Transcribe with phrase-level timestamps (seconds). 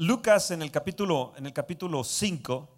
[0.00, 2.68] Lucas en el capítulo en el capítulo 5,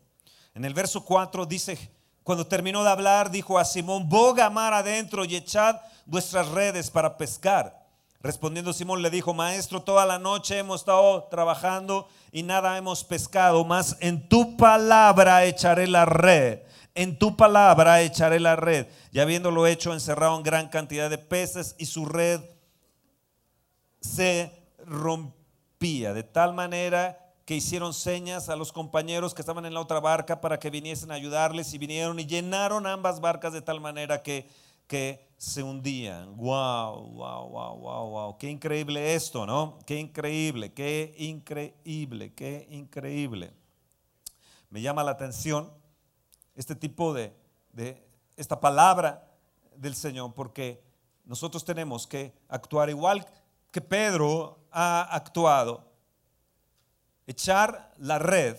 [0.56, 1.78] en el verso 4 dice,
[2.24, 7.16] cuando terminó de hablar, dijo a Simón, boga mar adentro y echad vuestras redes para
[7.16, 7.86] pescar.
[8.22, 13.64] Respondiendo Simón le dijo, maestro, toda la noche hemos estado trabajando y nada hemos pescado,
[13.64, 16.62] mas en tu palabra echaré la red.
[16.96, 18.88] En tu palabra echaré la red.
[19.12, 22.40] Y habiéndolo hecho, encerraron gran cantidad de peces y su red
[24.00, 24.50] se
[25.82, 30.40] de tal manera que hicieron señas a los compañeros que estaban en la otra barca
[30.40, 34.48] para que viniesen a ayudarles y vinieron y llenaron ambas barcas de tal manera que,
[34.86, 36.36] que se hundían.
[36.36, 38.38] Wow, wow, wow, wow, wow.
[38.38, 39.80] Qué increíble esto, ¿no?
[39.84, 43.52] Qué increíble, qué increíble, qué increíble.
[44.70, 45.68] Me llama la atención
[46.54, 47.34] este tipo de,
[47.72, 49.28] de esta palabra
[49.74, 50.80] del Señor porque
[51.24, 53.26] nosotros tenemos que actuar igual
[53.72, 55.92] que Pedro ha actuado
[57.26, 58.56] echar la red,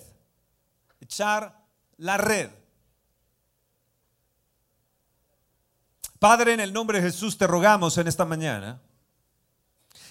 [0.99, 1.59] echar
[1.97, 2.49] la red.
[6.19, 8.81] Padre, en el nombre de Jesús te rogamos en esta mañana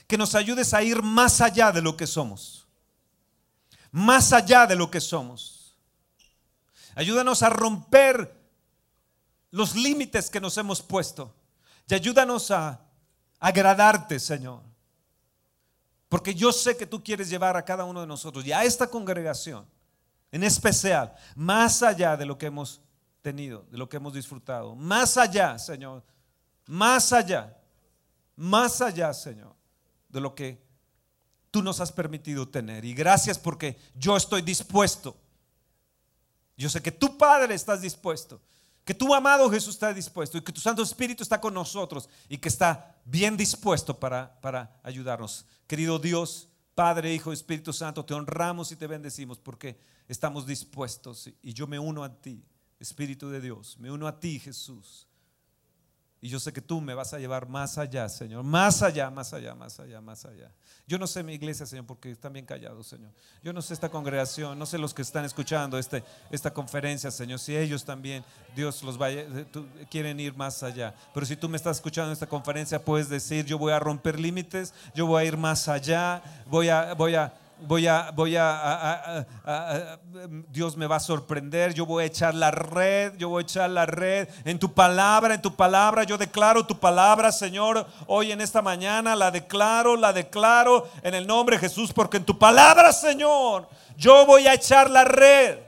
[0.06, 2.66] que nos ayudes a ir más allá de lo que somos,
[3.90, 5.78] más allá de lo que somos.
[6.94, 8.38] Ayúdanos a romper
[9.50, 11.34] los límites que nos hemos puesto
[11.88, 12.80] y ayúdanos a
[13.38, 14.71] agradarte, Señor.
[16.12, 18.86] Porque yo sé que tú quieres llevar a cada uno de nosotros y a esta
[18.86, 19.66] congregación
[20.30, 22.82] en especial, más allá de lo que hemos
[23.22, 24.74] tenido, de lo que hemos disfrutado.
[24.74, 26.04] Más allá, Señor.
[26.66, 27.56] Más allá.
[28.36, 29.54] Más allá, Señor,
[30.10, 30.62] de lo que
[31.50, 32.84] tú nos has permitido tener.
[32.84, 35.16] Y gracias porque yo estoy dispuesto.
[36.58, 38.38] Yo sé que tu Padre estás dispuesto
[38.84, 42.38] que tu amado Jesús está dispuesto y que tu Santo Espíritu está con nosotros y
[42.38, 45.46] que está bien dispuesto para, para ayudarnos.
[45.66, 51.52] Querido Dios, Padre, Hijo, Espíritu Santo, te honramos y te bendecimos porque estamos dispuestos y
[51.52, 52.44] yo me uno a ti,
[52.80, 55.06] Espíritu de Dios, me uno a ti, Jesús.
[56.24, 59.32] Y yo sé que tú me vas a llevar más allá, Señor, más allá, más
[59.32, 60.52] allá, más allá, más allá.
[60.86, 63.10] Yo no sé mi iglesia, Señor, porque están bien callados, Señor.
[63.42, 67.40] Yo no sé esta congregación, no sé los que están escuchando este, esta conferencia, Señor,
[67.40, 68.24] si ellos también,
[68.54, 69.26] Dios los vaya,
[69.90, 70.94] quieren ir más allá.
[71.12, 74.20] Pero si tú me estás escuchando en esta conferencia, puedes decir, yo voy a romper
[74.20, 79.26] límites, yo voy a ir más allá, voy a, voy a voy a, voy a,
[80.50, 83.70] Dios me va a sorprender, yo voy a echar la red, yo voy a echar
[83.70, 88.40] la red en tu palabra, en tu palabra, yo declaro tu palabra, Señor, hoy en
[88.40, 92.92] esta mañana la declaro, la declaro en el nombre de Jesús, porque en tu palabra,
[92.92, 95.58] Señor, yo voy a echar la red.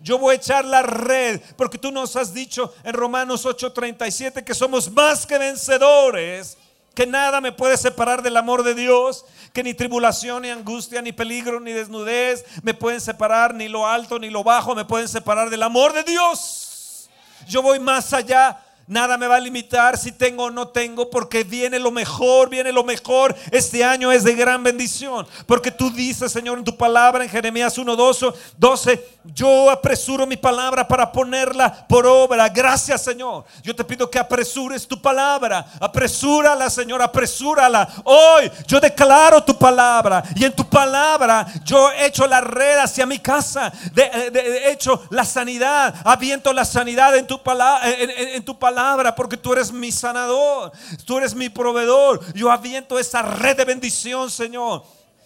[0.00, 4.54] Yo voy a echar la red, porque tú nos has dicho en Romanos 8:37 que
[4.54, 6.58] somos más que vencedores
[6.94, 11.12] que nada me puede separar del amor de Dios, que ni tribulación, ni angustia, ni
[11.12, 15.50] peligro, ni desnudez me pueden separar, ni lo alto, ni lo bajo me pueden separar
[15.50, 17.08] del amor de Dios.
[17.46, 21.42] Yo voy más allá Nada me va a limitar si tengo o no tengo, porque
[21.42, 23.34] viene lo mejor, viene lo mejor.
[23.50, 27.78] Este año es de gran bendición, porque tú dices, Señor, en tu palabra, en Jeremías
[27.78, 32.46] 1, 12, yo apresuro mi palabra para ponerla por obra.
[32.50, 33.44] Gracias, Señor.
[33.62, 35.64] Yo te pido que apresures tu palabra.
[35.80, 37.88] Apresúrala, Señor, apresúrala.
[38.04, 43.06] Hoy yo declaro tu palabra y en tu palabra yo he hecho la red hacia
[43.06, 43.72] mi casa.
[43.96, 48.73] He hecho la sanidad, aviento la sanidad en tu, palabra, en tu palabra
[49.16, 50.72] porque tú eres mi sanador,
[51.04, 52.20] tú eres mi proveedor.
[52.34, 54.82] Yo aviento esa red de bendición, Señor.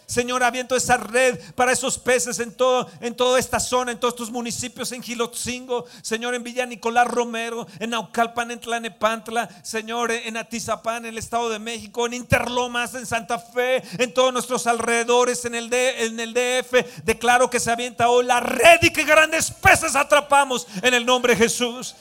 [0.08, 4.16] Señor, aviento esa red para esos peces en, todo, en toda esta zona, en todos
[4.16, 10.38] tus municipios, en Gilotzingo, Señor, en Villa Nicolás Romero, en Naucalpan, en Tlanepantla, Señor, en
[10.38, 15.44] Atizapán, en el Estado de México, en Interlomas, en Santa Fe, en todos nuestros alrededores,
[15.44, 17.04] en el, en el DF.
[17.04, 21.34] Declaro que se avienta hoy la red y que grandes peces atrapamos en el nombre
[21.34, 21.94] de Jesús.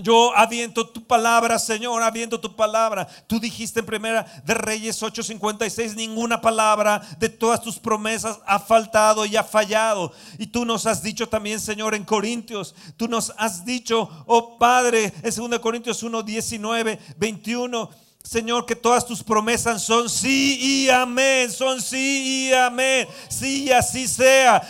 [0.00, 3.06] Yo aviento tu palabra, Señor, aviento tu palabra.
[3.26, 9.26] Tú dijiste en primera de Reyes 8:56, ninguna palabra de todas tus promesas ha faltado
[9.26, 10.12] y ha fallado.
[10.38, 15.12] Y tú nos has dicho también, Señor, en Corintios, tú nos has dicho, oh Padre,
[15.22, 17.90] en 2 Corintios 1, 19, 21.
[18.22, 23.70] Señor, que todas tus promesas son sí y amén, son sí y amén, sí y
[23.70, 24.62] así sea.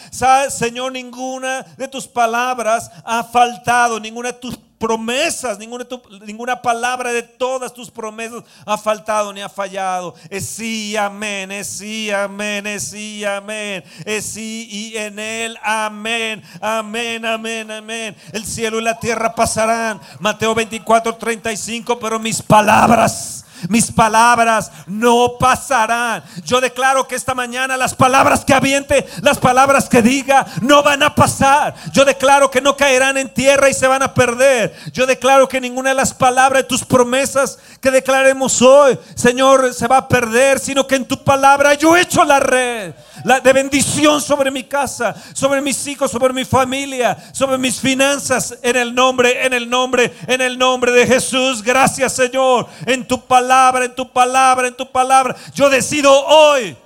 [0.50, 5.86] Señor, ninguna de tus palabras ha faltado, ninguna de tus promesas, ninguna,
[6.24, 10.14] ninguna palabra de todas tus promesas ha faltado ni ha fallado.
[10.30, 16.42] Es sí, amén, es sí, amén, es sí, amén, es sí y en él, amén,
[16.60, 18.16] amén, amén, amén.
[18.32, 20.00] El cielo y la tierra pasarán.
[20.20, 26.22] Mateo 24, 35, pero mis palabras Mis palabras no pasarán.
[26.44, 31.02] Yo declaro que esta mañana las palabras que aviente, las palabras que diga, no van
[31.02, 31.74] a pasar.
[31.92, 34.74] Yo declaro que no caerán en tierra y se van a perder.
[34.92, 39.86] Yo declaro que ninguna de las palabras de tus promesas que declaremos hoy, Señor, se
[39.86, 44.20] va a perder, sino que en tu palabra yo he hecho la red de bendición
[44.20, 49.44] sobre mi casa, sobre mis hijos, sobre mi familia, sobre mis finanzas, en el nombre,
[49.44, 51.62] en el nombre, en el nombre de Jesús.
[51.62, 55.36] Gracias Señor, en tu palabra, en tu palabra, en tu palabra.
[55.54, 56.76] Yo decido hoy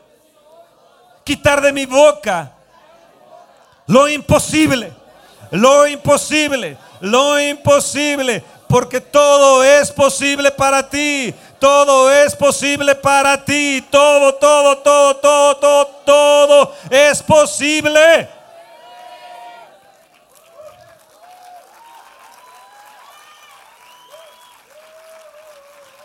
[1.25, 2.53] quitar de mi boca
[3.87, 4.93] lo imposible,
[5.51, 11.35] lo imposible, lo imposible, porque todo es posible para ti.
[11.59, 13.85] Todo es posible para ti.
[13.91, 16.22] Todo, todo, todo, todo, todo, todo
[16.91, 18.29] es posible.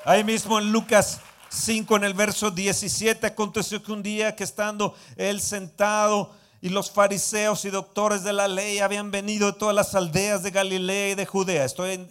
[0.06, 1.20] Ahí mismo en Lucas
[1.50, 6.32] 5, en el verso 17, aconteció que un día que estando él sentado
[6.62, 10.52] y los fariseos y doctores de la ley habían venido de todas las aldeas de
[10.52, 11.66] Galilea y de Judea.
[11.66, 12.08] Estoy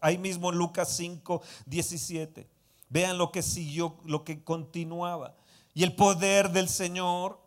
[0.00, 2.48] ahí mismo en Lucas 5, 17.
[2.88, 5.34] Vean lo que siguió, lo que continuaba.
[5.74, 7.40] Y el poder del Señor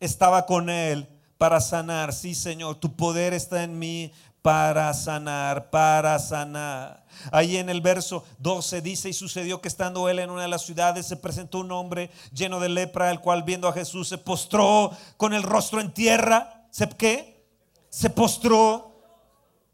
[0.00, 1.08] estaba con él
[1.38, 2.12] para sanar.
[2.12, 4.12] Sí, Señor, tu poder está en mí
[4.42, 7.04] para sanar, para sanar.
[7.32, 10.62] Ahí en el verso 12 dice, y sucedió que estando él en una de las
[10.64, 14.90] ciudades, se presentó un hombre lleno de lepra, el cual viendo a Jesús se postró
[15.16, 16.66] con el rostro en tierra.
[16.70, 17.44] ¿Se qué?
[17.88, 18.94] Se postró.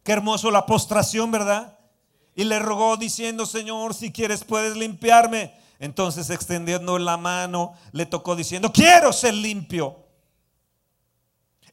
[0.03, 1.79] Qué hermoso la postración, ¿verdad?
[2.35, 5.55] y le rogó diciendo, Señor, si quieres puedes limpiarme.
[5.79, 10.02] Entonces extendiendo la mano, le tocó diciendo, quiero ser limpio.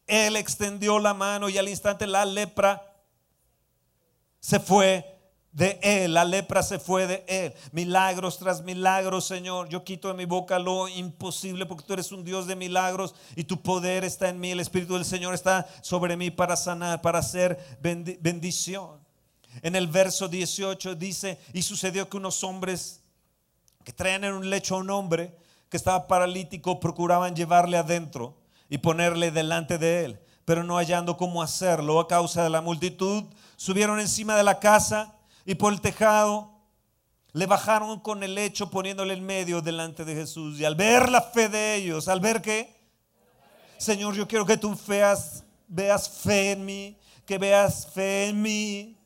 [0.10, 2.84] Él extendió la mano y al instante la lepra
[4.40, 5.20] se fue
[5.52, 7.54] de él, la lepra se fue de él.
[7.72, 9.70] Milagros tras milagros, Señor.
[9.70, 13.44] Yo quito de mi boca lo imposible porque tú eres un Dios de milagros y
[13.44, 14.52] tu poder está en mí.
[14.52, 19.00] El Espíritu del Señor está sobre mí para sanar, para hacer bendición.
[19.62, 23.02] En el verso 18 dice, y sucedió que unos hombres
[23.84, 25.36] que traían en un lecho a un hombre
[25.70, 28.39] que estaba paralítico procuraban llevarle adentro
[28.70, 33.24] y ponerle delante de él, pero no hallando cómo hacerlo a causa de la multitud,
[33.56, 36.52] subieron encima de la casa y por el tejado
[37.34, 40.60] le bajaron con el lecho poniéndole en medio delante de Jesús.
[40.60, 42.76] Y al ver la fe de ellos, al ver que,
[43.78, 48.98] Señor, yo quiero que tú veas, veas fe en mí, que veas fe en mí.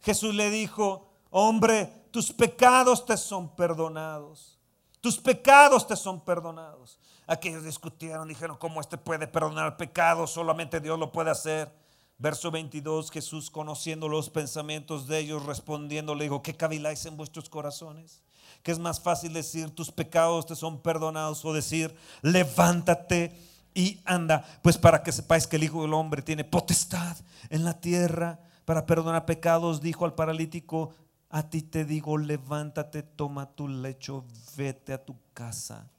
[0.00, 4.58] Jesús le dijo, hombre, tus pecados te son perdonados.
[5.00, 6.98] Tus pecados te son perdonados.
[7.26, 10.30] Aquellos discutieron, dijeron, ¿cómo este puede perdonar pecados?
[10.30, 11.72] Solamente Dios lo puede hacer.
[12.18, 17.50] Verso 22, Jesús conociendo los pensamientos de ellos, respondiendo, le dijo, ¿qué caviláis en vuestros
[17.50, 18.22] corazones?
[18.62, 23.36] Que es más fácil decir, tus pecados te son perdonados o decir, levántate
[23.74, 24.46] y anda.
[24.62, 27.16] Pues para que sepáis que el Hijo del Hombre tiene potestad
[27.50, 30.94] en la tierra para perdonar pecados, dijo al paralítico,
[31.28, 34.24] a ti te digo, levántate, toma tu lecho,
[34.56, 35.90] vete a tu casa.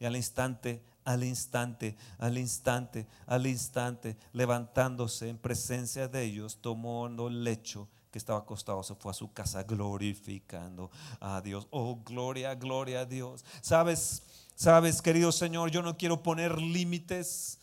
[0.00, 7.06] Y al instante, al instante, al instante, al instante, levantándose en presencia de ellos, tomó
[7.06, 11.68] el lecho que estaba acostado, se fue a su casa glorificando a Dios.
[11.70, 13.44] Oh, gloria, gloria a Dios.
[13.60, 14.22] Sabes,
[14.54, 17.58] sabes, querido Señor, yo no quiero poner límites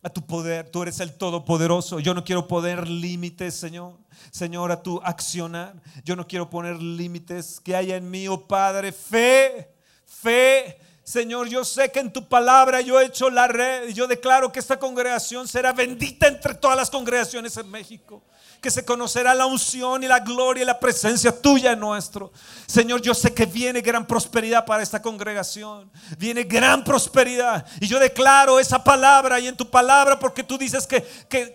[0.00, 0.70] a tu poder.
[0.70, 1.98] Tú eres el Todopoderoso.
[1.98, 3.98] Yo no quiero poner límites, Señor.
[4.30, 5.82] Señor, a tu accionar.
[6.04, 7.60] Yo no quiero poner límites.
[7.60, 9.74] Que haya en mí, oh Padre, fe,
[10.06, 10.78] fe.
[11.08, 14.52] Señor, yo sé que en tu palabra yo he hecho la red y yo declaro
[14.52, 18.22] que esta congregación será bendita entre todas las congregaciones en México
[18.60, 22.30] que se conocerá la unción y la gloria y la presencia tuya en nuestro.
[22.66, 25.90] Señor, yo sé que viene gran prosperidad para esta congregación.
[26.18, 27.64] Viene gran prosperidad.
[27.80, 31.06] Y yo declaro esa palabra y en tu palabra, porque tú dices que,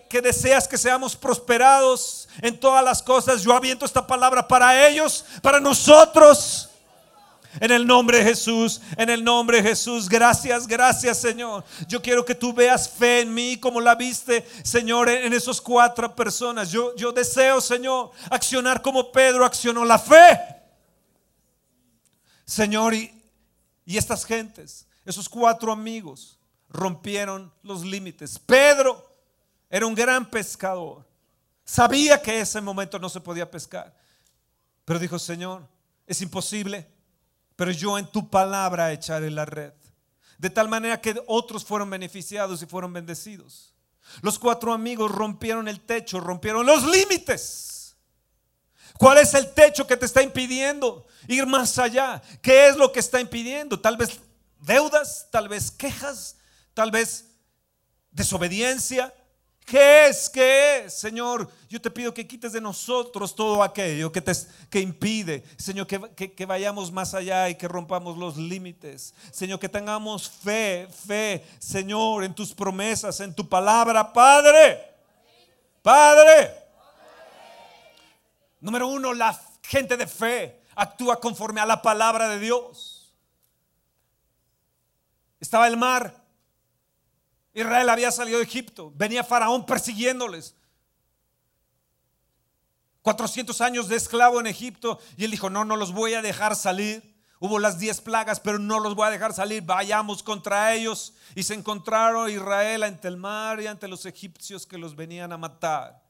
[0.08, 3.42] que deseas que seamos prosperados en todas las cosas.
[3.42, 6.70] Yo aviento esta palabra para ellos, para nosotros.
[7.60, 10.08] En el nombre de Jesús, en el nombre de Jesús.
[10.08, 11.64] Gracias, gracias Señor.
[11.86, 16.14] Yo quiero que tú veas fe en mí como la viste, Señor, en esos cuatro
[16.14, 16.70] personas.
[16.70, 20.40] Yo, yo deseo, Señor, accionar como Pedro accionó la fe.
[22.44, 23.22] Señor, y,
[23.84, 28.38] y estas gentes, esos cuatro amigos, rompieron los límites.
[28.38, 29.10] Pedro
[29.70, 31.06] era un gran pescador.
[31.64, 33.94] Sabía que ese momento no se podía pescar.
[34.84, 35.66] Pero dijo, Señor,
[36.06, 36.93] es imposible
[37.56, 39.72] pero yo en tu palabra echaré la red.
[40.38, 43.74] De tal manera que otros fueron beneficiados y fueron bendecidos.
[44.20, 47.96] Los cuatro amigos rompieron el techo, rompieron los límites.
[48.98, 52.22] ¿Cuál es el techo que te está impidiendo ir más allá?
[52.42, 53.80] ¿Qué es lo que está impidiendo?
[53.80, 54.20] Tal vez
[54.60, 56.36] deudas, tal vez quejas,
[56.74, 57.26] tal vez
[58.10, 59.12] desobediencia.
[59.64, 60.28] ¿Qué es?
[60.28, 60.94] ¿Qué es?
[60.94, 64.32] Señor, yo te pido que quites de nosotros todo aquello que, te,
[64.68, 65.42] que impide.
[65.56, 69.14] Señor, que, que, vayamos más allá y que rompamos los límites.
[69.32, 74.84] Señor, que tengamos fe, fe, Señor, en tus promesas, en tu palabra, Padre.
[75.82, 76.52] Padre.
[78.60, 83.14] Número uno, la gente de fe actúa conforme a la palabra de Dios.
[85.40, 86.23] Estaba el mar
[87.54, 90.54] Israel había salido de Egipto, venía Faraón persiguiéndoles.
[93.02, 96.56] 400 años de esclavo en Egipto y él dijo, no, no los voy a dejar
[96.56, 97.14] salir.
[97.38, 99.62] Hubo las 10 plagas, pero no los voy a dejar salir.
[99.62, 101.12] Vayamos contra ellos.
[101.34, 105.36] Y se encontraron Israel ante el mar y ante los egipcios que los venían a
[105.36, 106.02] matar.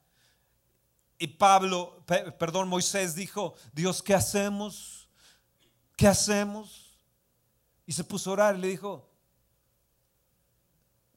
[1.17, 2.01] Y Pablo,
[2.39, 5.09] perdón, Moisés dijo, Dios, ¿qué hacemos?
[5.97, 6.97] ¿Qué hacemos?
[7.85, 9.09] Y se puso a orar y le dijo,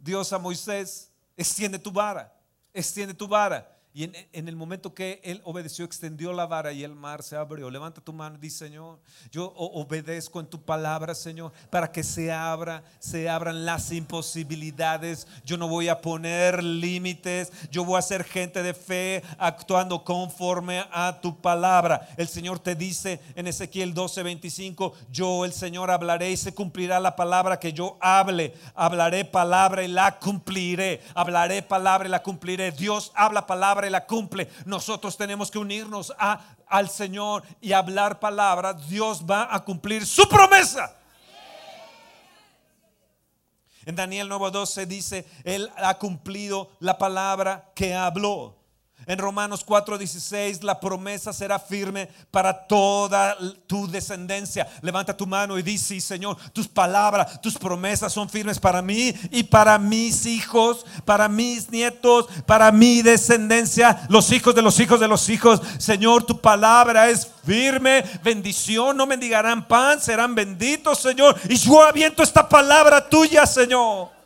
[0.09, 2.35] Dios a Moisés, extiende tu vara,
[2.73, 3.78] extiende tu vara.
[3.99, 7.69] Y en, el momento que él obedeció, extendió la vara y el mar se abrió.
[7.69, 9.01] Levanta tu mano y dice, Señor,
[9.33, 15.27] yo obedezco en tu palabra, Señor, para que se abra, se abran las imposibilidades.
[15.45, 17.51] Yo no voy a poner límites.
[17.73, 22.09] Yo voy a ser gente de fe actuando conforme a tu palabra.
[22.17, 27.01] El Señor te dice en Ezequiel 12, 25, yo el Señor hablaré y se cumplirá
[27.01, 28.55] la palabra que yo hable.
[28.77, 31.01] Hablaré palabra y la cumpliré.
[31.17, 32.71] Hablaré palabra y la cumpliré.
[32.71, 34.51] Dios habla palabra la cumple.
[34.65, 38.73] Nosotros tenemos que unirnos a, al Señor y hablar palabra.
[38.73, 40.95] Dios va a cumplir su promesa.
[43.89, 48.58] En Daniel 9:12 dice, Él ha cumplido la palabra que habló.
[49.07, 53.37] En Romanos 4:16 la promesa será firme para toda
[53.67, 54.69] tu descendencia.
[54.83, 59.45] Levanta tu mano y dice, Señor, tus palabras, tus promesas son firmes para mí y
[59.45, 65.09] para mis hijos, para mis nietos, para mi descendencia, los hijos de los hijos de
[65.09, 65.63] los hijos.
[65.79, 71.35] Señor, tu palabra es firme, bendición, no mendigarán pan, serán benditos, Señor.
[71.49, 74.18] Y yo aviento esta palabra tuya, Señor.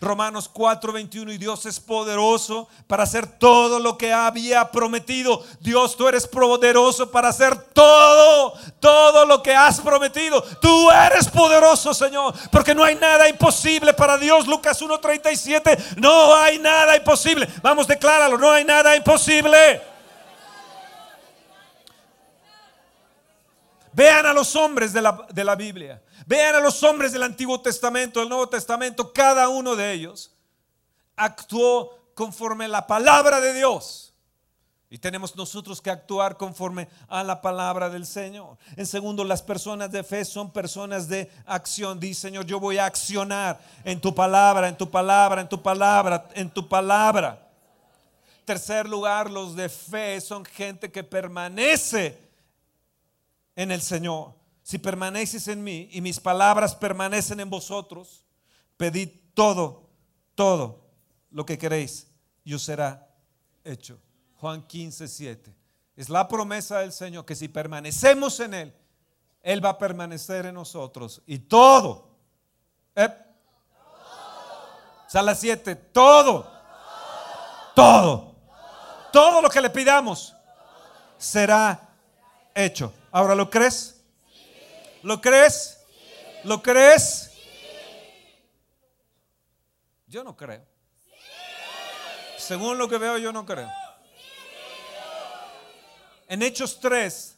[0.00, 5.44] Romanos 4, 21 y Dios es poderoso para hacer todo lo que había prometido.
[5.60, 10.42] Dios, tú eres poderoso para hacer todo, todo lo que has prometido.
[10.60, 14.46] Tú eres poderoso, Señor, porque no hay nada imposible para Dios.
[14.46, 17.46] Lucas 1.37, no hay nada imposible.
[17.62, 19.82] Vamos, decláralo, no hay nada imposible.
[23.92, 26.00] Vean a los hombres de la, de la Biblia.
[26.30, 30.30] Vean a los hombres del Antiguo Testamento, del Nuevo Testamento, cada uno de ellos
[31.16, 34.14] actuó conforme a la palabra de Dios.
[34.88, 38.58] Y tenemos nosotros que actuar conforme a la palabra del Señor.
[38.76, 41.98] En segundo, las personas de fe son personas de acción.
[41.98, 46.28] Dice, Señor, yo voy a accionar en tu palabra, en tu palabra, en tu palabra,
[46.34, 47.44] en tu palabra.
[48.44, 52.16] Tercer lugar, los de fe son gente que permanece
[53.56, 54.39] en el Señor
[54.70, 58.24] si permaneces en mí y mis palabras permanecen en vosotros,
[58.76, 59.90] pedid todo,
[60.36, 60.86] todo
[61.32, 62.06] lo que queréis
[62.44, 63.12] y os será
[63.64, 63.98] hecho.
[64.36, 65.56] Juan 15, 7.
[65.96, 68.76] Es la promesa del Señor que si permanecemos en Él,
[69.42, 71.20] Él va a permanecer en nosotros.
[71.26, 72.08] Y todo,
[72.94, 73.08] ¿eh?
[75.08, 76.48] Sala 7, todo,
[77.74, 78.36] todo,
[79.12, 80.32] todo lo que le pidamos
[81.18, 81.88] será
[82.54, 82.94] hecho.
[83.10, 83.99] ¿Ahora lo crees?
[85.02, 85.78] ¿Lo crees?
[86.44, 87.30] ¿Lo crees?
[90.06, 90.66] Yo no creo.
[92.36, 93.70] Según lo que veo, yo no creo.
[96.26, 97.36] En Hechos 3,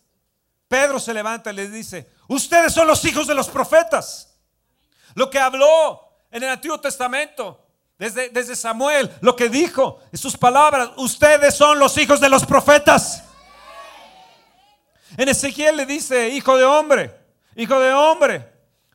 [0.69, 4.37] Pedro se levanta y le dice, ustedes son los hijos de los profetas.
[5.15, 6.01] Lo que habló
[6.31, 7.67] en el Antiguo Testamento,
[7.99, 13.23] desde, desde Samuel, lo que dijo sus palabras, ustedes son los hijos de los profetas.
[15.17, 17.22] En Ezequiel le dice, hijo de hombre,
[17.55, 18.49] Hijo de hombre,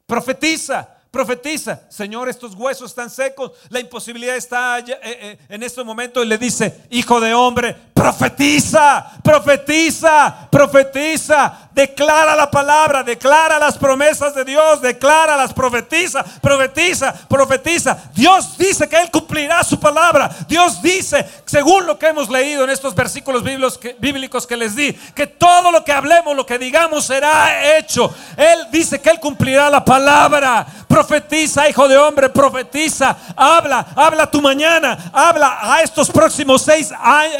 [0.06, 6.24] profetiza, profetiza, Señor, estos huesos están secos, la imposibilidad está eh, eh, en este momento.
[6.24, 14.34] Y le dice, hijo de hombre, profetiza, profetiza, profetiza, declara la palabra, declara las promesas
[14.34, 17.96] de Dios, declara las profetiza, profetiza, profetiza.
[18.16, 20.28] Dios dice que Él cumplirá su palabra.
[20.48, 25.28] Dios dice, según lo que hemos leído en estos versículos bíblicos que les di, que
[25.28, 28.12] todo lo que hablemos, lo que digamos será hecho.
[28.36, 30.66] Él dice que Él cumplirá la palabra.
[30.88, 36.92] Profetiza, hijo de hombre, profetiza, habla, habla tu mañana, habla a estos próximos seis,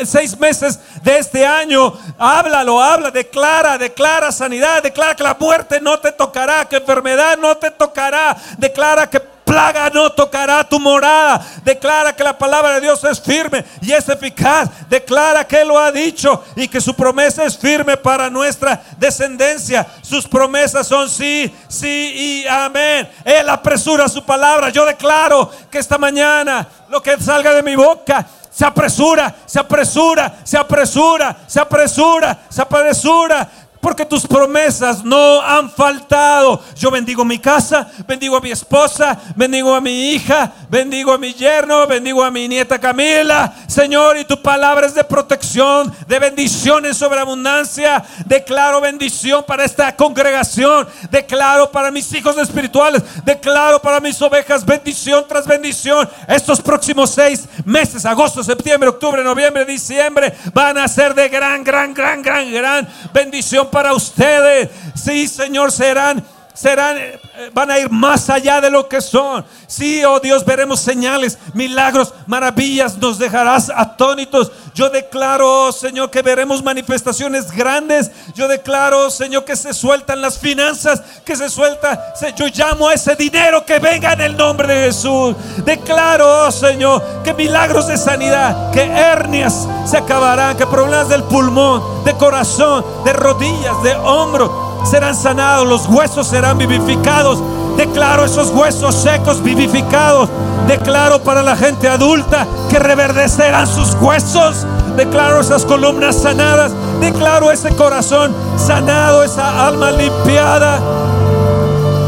[0.06, 1.92] seis meses de este año.
[2.20, 7.56] Háblalo, habla, declara, declara sanidad, declara que la muerte no te tocará, que enfermedad no
[7.58, 11.42] te tocará, declara que plaga no tocará tu morada.
[11.64, 14.70] Declara que la palabra de Dios es firme y es eficaz.
[14.90, 19.88] Declara que lo ha dicho y que su promesa es firme para nuestra descendencia.
[20.02, 23.10] Sus promesas son sí, sí y amén.
[23.24, 24.70] Él apresura su palabra.
[24.70, 30.40] Yo declaro que esta mañana lo que salga de mi boca se apresura, se apresura,
[30.44, 36.62] se apresura, se apresura, se apresura porque tus promesas no han faltado.
[36.76, 41.34] Yo bendigo mi casa, bendigo a mi esposa, bendigo a mi hija, bendigo a mi
[41.34, 43.54] yerno, bendigo a mi nieta Camila.
[43.68, 48.04] Señor, y tu palabra es de protección, de bendición en sobreabundancia.
[48.26, 50.88] Declaro bendición para esta congregación.
[51.10, 53.04] Declaro para mis hijos espirituales.
[53.24, 56.10] Declaro para mis ovejas bendición tras bendición.
[56.28, 61.94] Estos próximos seis meses, agosto, septiembre, octubre, noviembre, diciembre, van a ser de gran, gran,
[61.94, 64.70] gran, gran, gran bendición para ustedes.
[64.96, 66.24] Sí, Señor, serán
[66.58, 67.20] serán, eh,
[67.54, 69.46] van a ir más allá de lo que son.
[69.68, 74.52] Sí, oh Dios, veremos señales, milagros, maravillas, nos dejarás atónitos.
[74.74, 78.12] Yo declaro, oh Señor, que veremos manifestaciones grandes.
[78.34, 82.14] Yo declaro, Señor, que se sueltan las finanzas, que se suelta.
[82.36, 85.36] Yo llamo a ese dinero que venga en el nombre de Jesús.
[85.64, 92.04] Declaro, oh Señor, que milagros de sanidad, que hernias se acabarán, que problemas del pulmón,
[92.04, 97.40] de corazón, de rodillas, de hombro serán sanados, los huesos serán vivificados.
[97.76, 100.30] Declaro esos huesos secos vivificados.
[100.68, 104.66] Declaro para la gente adulta que reverdecerán sus huesos.
[104.96, 106.72] Declaro esas columnas sanadas.
[107.00, 110.80] Declaro ese corazón sanado, esa alma limpiada.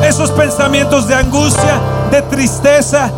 [0.04, 3.12] Esos pensamientos de angustia, de tristeza,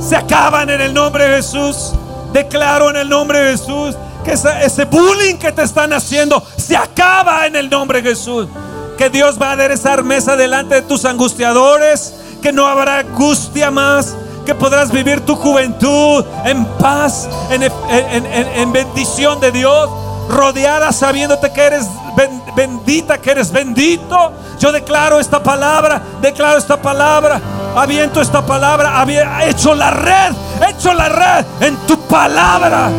[0.00, 1.92] se acaban en el nombre de Jesús.
[2.32, 7.46] Declaro en el nombre de Jesús que ese, bullying que te están haciendo se acaba
[7.46, 8.48] en el nombre de Jesús
[8.96, 14.16] que Dios va a aderezar mesa delante de tus angustiadores, que no habrá angustia más,
[14.44, 19.90] que podrás vivir tu juventud en paz, en, bendición de Dios,
[20.28, 21.86] rodeada sabiéndote que eres
[22.54, 24.32] bendita, que eres bendito.
[24.58, 27.40] Yo declaro esta palabra, declaro esta palabra,
[27.76, 30.32] aviento esta palabra, había hecho la red,
[30.68, 32.90] hecho la red en tu palabra.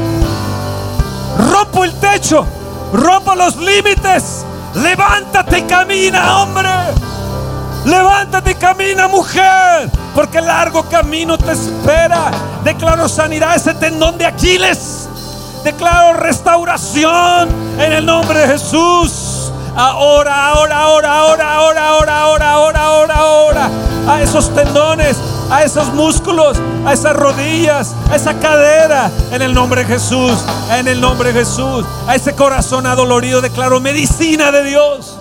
[1.51, 2.45] Rompo el techo,
[2.93, 6.69] rompo los límites Levántate y camina, hombre.
[7.85, 9.89] Levántate y camina, mujer.
[10.13, 12.31] Porque largo camino te espera.
[12.63, 15.07] Declaro sanidad ese tendón de Aquiles.
[15.63, 17.49] Declaro restauración
[17.79, 19.51] en el nombre de Jesús.
[19.75, 23.69] Ahora, ahora, ahora, ahora, ahora, ahora, ahora, ahora, ahora, ahora.
[24.07, 25.17] A esos tendones
[25.49, 29.11] a esos músculos, a esas rodillas, a esa cadera.
[29.31, 30.37] En el nombre de Jesús,
[30.71, 35.16] en el nombre de Jesús, a ese corazón adolorido declaro medicina de Dios.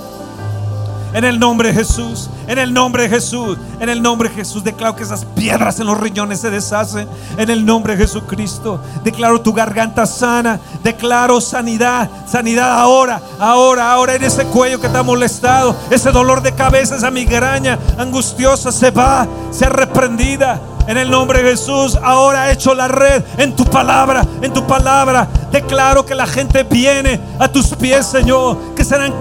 [1.16, 4.62] En el nombre de Jesús, en el nombre de Jesús, en el nombre de Jesús,
[4.62, 7.08] declaro que esas piedras en los riñones se deshacen.
[7.38, 14.14] En el nombre de Jesucristo, declaro tu garganta sana, declaro sanidad, sanidad ahora, ahora, ahora
[14.14, 18.90] en ese cuello que te ha molestado, ese dolor de cabeza, esa migraña angustiosa se
[18.90, 20.60] va, sea reprendida.
[20.86, 24.66] En el nombre de Jesús, ahora he hecho la red en tu palabra, en tu
[24.66, 25.26] palabra.
[25.50, 29.14] Declaro que la gente viene a tus pies, Señor, que serán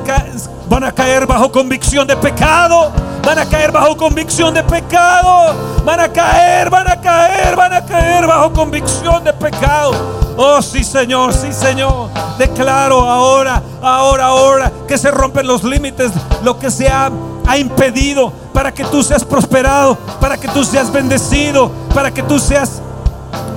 [0.70, 2.92] van a caer bajo convicción de pecado.
[3.24, 5.56] Van a caer bajo convicción de pecado.
[5.84, 9.92] Van a caer, van a caer, van a caer bajo convicción de pecado.
[10.38, 12.10] Oh, sí, Señor, sí, Señor.
[12.38, 16.12] Declaro ahora, ahora, ahora que se rompen los límites,
[16.44, 17.12] lo que se ha,
[17.58, 22.82] impedido para que tú seas prosperado, para que tú seas bendecido, para que tú seas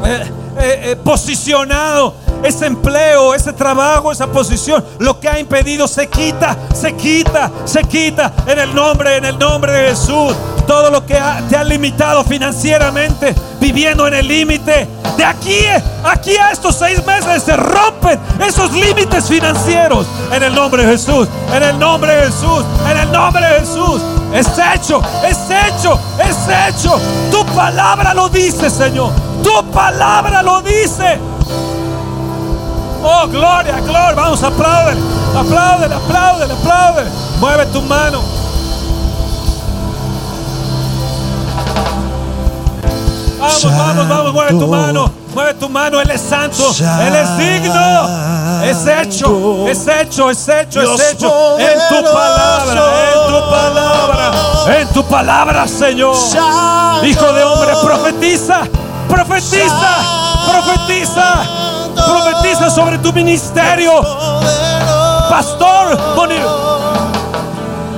[0.05, 6.09] eh, eh, eh, posicionado ese empleo, ese trabajo, esa posición, lo que ha impedido se
[6.09, 10.35] quita, se quita, se quita en el nombre, en el nombre de Jesús.
[10.67, 15.65] Todo lo que te ha limitado financieramente, viviendo en el límite, de aquí,
[16.05, 21.27] aquí a estos seis meses se rompen esos límites financieros en el nombre de Jesús,
[21.53, 24.01] en el nombre de Jesús, en el nombre de Jesús.
[24.33, 26.37] Es hecho, es hecho, es
[26.69, 27.01] hecho.
[27.31, 29.11] Tu palabra lo dice, Señor.
[29.43, 31.19] Tu palabra lo dice.
[33.03, 34.15] Oh, gloria, gloria.
[34.15, 34.97] Vamos, aplaudir.
[35.37, 37.07] Aplaudir, aplaudir, aplaudir.
[37.41, 38.23] Mueve tu mano.
[43.39, 45.11] Vamos, vamos, vamos, mueve tu mano.
[45.35, 46.75] Mueve tu mano, Él es santo,
[47.07, 48.09] Él es digno.
[48.65, 51.59] Es hecho, es hecho, es hecho, es hecho.
[51.59, 52.83] En tu palabra,
[53.13, 54.33] en tu palabra,
[54.81, 56.17] en tu palabra, Señor.
[57.05, 58.63] Hijo de hombre, profetiza,
[59.09, 59.97] profetiza,
[60.51, 61.68] profetiza
[62.07, 64.03] Profetiza sobre tu ministerio.
[65.29, 65.69] Pastor.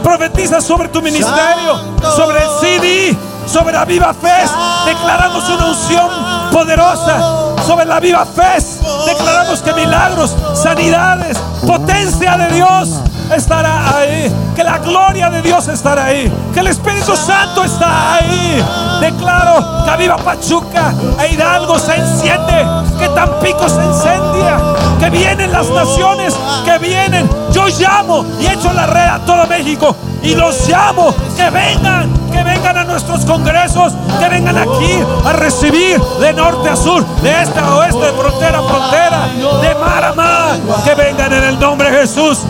[0.02, 1.78] Profetiza sobre tu ministerio,
[2.16, 4.44] sobre el CD, sobre la viva fe.
[4.84, 8.58] Declaramos una unción poderosa sobre la viva fe.
[9.06, 12.88] Declaramos que milagros, sanidades, potencia de Dios
[13.34, 14.32] estará ahí.
[14.54, 16.32] Que la gloria de Dios estará ahí.
[16.52, 18.62] Que el Espíritu Santo está ahí.
[19.00, 22.66] Declaro que Viva Pachuca e Hidalgo se enciende.
[22.98, 24.58] Que Tampico se incendia.
[24.98, 26.34] Que vienen las naciones.
[26.64, 27.28] Que vienen.
[27.52, 29.96] Yo llamo y echo la red a todo México.
[30.22, 36.00] Y los llamo que vengan, que vengan a nuestros congresos, que vengan aquí a recibir
[36.00, 39.28] de norte a sur, de este a oeste, de frontera a frontera,
[39.62, 42.40] de mar a mar, que vengan en el nombre de Jesús,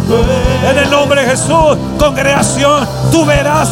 [0.68, 3.70] en el nombre de Jesús, congregación, tú verás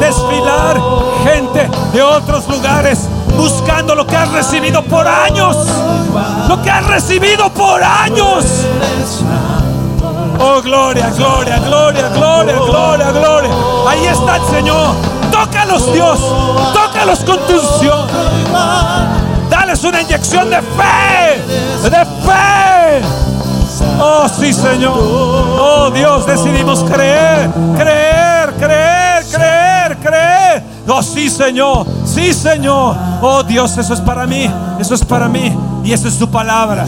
[0.00, 0.80] desfilar
[1.24, 5.56] gente de otros lugares buscando lo que has recibido por años,
[6.48, 8.44] lo que has recibido por años.
[10.38, 13.50] Oh, gloria, gloria, gloria, gloria, gloria, gloria.
[13.88, 15.11] Ahí está el Señor.
[15.32, 16.20] Tócalos, Dios.
[16.72, 18.06] Tócalos con tu unción.
[19.50, 21.42] Dales una inyección de fe.
[21.82, 23.02] De fe.
[23.98, 24.94] Oh, sí, Señor.
[24.96, 30.62] Oh, Dios, decidimos creer, creer, creer, creer, creer.
[30.88, 31.86] Oh, sí, Señor.
[32.04, 32.96] Sí, Señor.
[33.20, 34.50] Oh, Dios, eso es para mí.
[34.78, 35.56] Eso es para mí.
[35.84, 36.86] Y esa es tu palabra.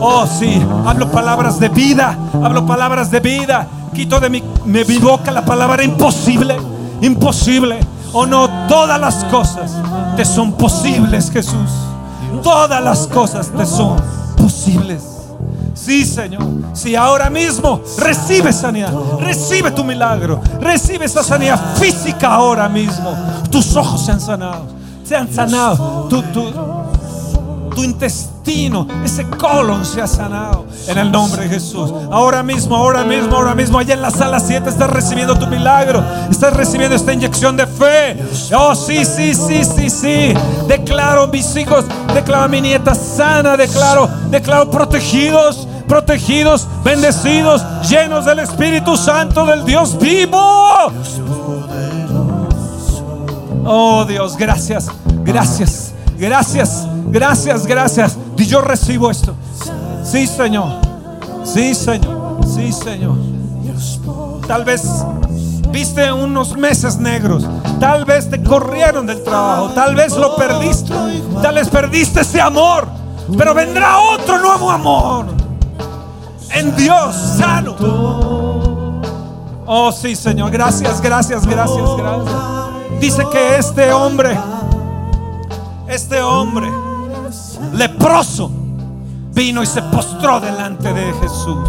[0.00, 0.62] Oh, sí.
[0.86, 2.16] Hablo palabras de vida.
[2.42, 3.66] Hablo palabras de vida.
[3.94, 6.56] Quito de mi, mi boca la palabra imposible.
[7.02, 7.80] Imposible.
[8.12, 8.48] Oh, no.
[8.68, 9.72] Todas las cosas
[10.16, 11.70] te son posibles, Jesús.
[12.42, 13.96] Todas las cosas te son
[14.36, 15.02] posibles.
[15.74, 16.42] Sí, Señor.
[16.72, 23.14] Si ahora mismo recibe sanidad, recibe tu milagro, recibe esa sanidad física ahora mismo.
[23.50, 24.66] Tus ojos se han sanado,
[25.04, 26.06] se han sanado.
[26.08, 26.22] Tu,
[27.70, 31.92] tu intestino, ese colon se ha sanado en el nombre de Jesús.
[32.10, 36.02] Ahora mismo, ahora mismo, ahora mismo, allá en la sala 7 estás recibiendo tu milagro,
[36.30, 38.22] estás recibiendo esta inyección de fe.
[38.56, 40.34] Oh, sí, sí, sí, sí, sí.
[40.66, 48.40] Declaro mis hijos, declaro a mi nieta sana, declaro, declaro protegidos, protegidos, bendecidos, llenos del
[48.40, 50.92] Espíritu Santo del Dios vivo.
[53.64, 54.88] Oh Dios, gracias,
[55.22, 58.16] gracias, gracias, gracias, gracias.
[58.36, 59.34] Y yo recibo esto.
[60.04, 60.80] Sí, Señor.
[61.44, 62.38] Sí, Señor.
[62.46, 63.16] Sí, Señor.
[64.46, 64.82] Tal vez
[65.70, 67.46] viste unos meses negros.
[67.78, 69.70] Tal vez te corrieron del trabajo.
[69.70, 70.92] Tal vez lo perdiste.
[71.42, 72.86] Tal vez perdiste ese amor.
[73.36, 75.26] Pero vendrá otro nuevo amor.
[76.52, 77.76] En Dios sano.
[79.66, 80.50] Oh, sí, Señor.
[80.50, 82.34] Gracias, gracias, gracias, gracias.
[83.00, 84.36] Dice que este hombre,
[85.90, 86.68] este hombre
[87.74, 88.50] leproso,
[89.32, 91.68] vino y se postró delante de Jesús.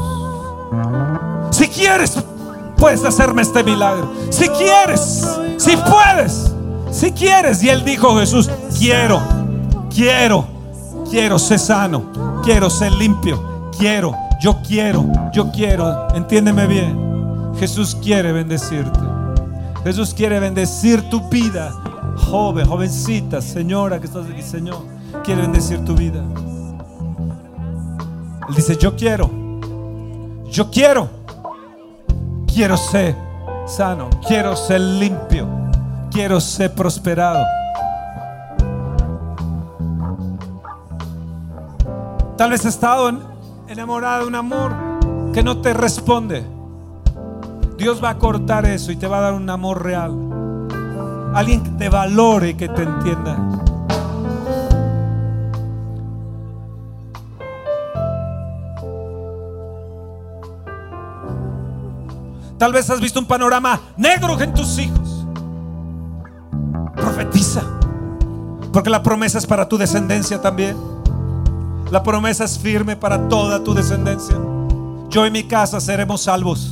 [1.49, 2.17] Si quieres,
[2.77, 4.11] puedes hacerme este milagro.
[4.29, 6.53] Si quieres, si puedes,
[6.91, 7.63] si quieres.
[7.63, 9.21] Y él dijo, Jesús, quiero,
[9.93, 10.45] quiero,
[11.09, 16.07] quiero ser sano, quiero ser limpio, quiero, yo quiero, yo quiero.
[16.15, 17.11] Entiéndeme bien.
[17.59, 18.99] Jesús quiere bendecirte.
[19.83, 21.71] Jesús quiere bendecir tu vida.
[22.29, 24.79] Joven, jovencita, señora que estás aquí, Señor,
[25.23, 26.23] quiere bendecir tu vida.
[28.47, 29.29] Él dice, yo quiero,
[30.49, 31.09] yo quiero,
[32.47, 33.15] quiero ser
[33.65, 35.47] sano, quiero ser limpio,
[36.11, 37.45] quiero ser prosperado.
[42.37, 43.11] Tal vez has estado
[43.67, 44.73] enamorado de un amor
[45.33, 46.45] que no te responde.
[47.77, 50.30] Dios va a cortar eso y te va a dar un amor real.
[51.33, 53.37] Alguien que te valore que te entienda.
[62.61, 65.25] Tal vez has visto un panorama negro en tus hijos.
[66.95, 67.63] Profetiza.
[68.71, 70.77] Porque la promesa es para tu descendencia también.
[71.89, 74.37] La promesa es firme para toda tu descendencia.
[75.09, 76.71] Yo y mi casa seremos salvos.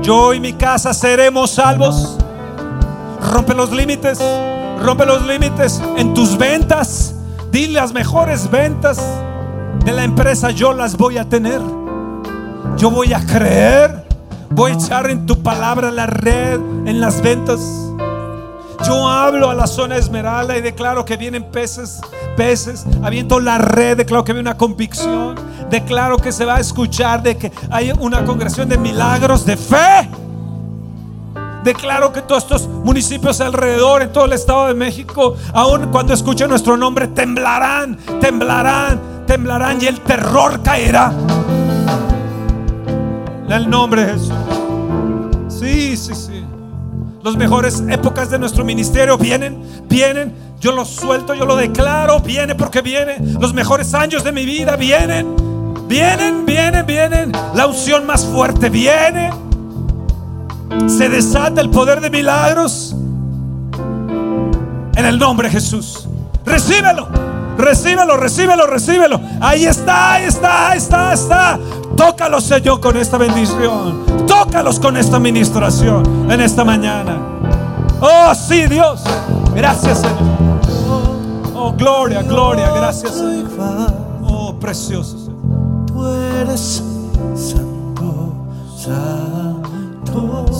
[0.00, 2.16] Yo y mi casa seremos salvos.
[3.20, 4.20] Rompe los límites.
[4.82, 7.14] Rompe los límites en tus ventas.
[7.50, 9.00] Dile las mejores ventas
[9.84, 10.50] de la empresa.
[10.50, 11.60] Yo las voy a tener.
[12.76, 14.04] Yo voy a creer.
[14.50, 17.60] Voy a echar en tu palabra la red en las ventas.
[18.86, 22.00] Yo hablo a la zona esmeralda y declaro que vienen peces,
[22.36, 22.84] peces.
[23.02, 25.34] Aviento la red, declaro que viene una convicción.
[25.70, 30.08] Declaro que se va a escuchar de que hay una congregación de milagros de fe.
[31.66, 36.48] Declaro que todos estos municipios alrededor, en todo el Estado de México, aun cuando escuchen
[36.48, 41.12] nuestro nombre, temblarán, temblarán, temblarán y el terror caerá.
[43.46, 44.32] En el nombre de Jesús.
[45.48, 46.44] Sí, sí, sí.
[47.24, 50.32] Las mejores épocas de nuestro ministerio vienen, vienen.
[50.60, 53.16] Yo lo suelto, yo lo declaro, viene porque viene.
[53.40, 55.34] Los mejores años de mi vida vienen,
[55.88, 57.32] vienen, vienen, vienen.
[57.54, 59.45] La unción más fuerte viene.
[60.86, 62.94] Se desata el poder de milagros.
[64.96, 66.08] En el nombre de Jesús.
[66.44, 67.08] Recíbelo.
[67.58, 69.20] Recíbelo, recíbelo, recíbelo.
[69.40, 71.58] Ahí está, ahí está, ahí está, está.
[71.96, 74.04] Tócalos, Señor, con esta bendición.
[74.26, 77.16] Tócalos con esta administración en esta mañana.
[78.00, 79.02] Oh, sí, Dios.
[79.54, 80.60] Gracias, Señor.
[81.54, 82.70] Oh, gloria, gloria.
[82.70, 83.46] Gracias, Señor.
[84.22, 85.86] Oh, precioso, Señor.
[85.86, 86.82] Tú eres
[87.34, 88.34] santo,
[88.76, 89.25] santo.